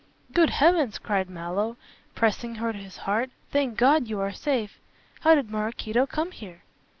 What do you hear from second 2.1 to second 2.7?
pressing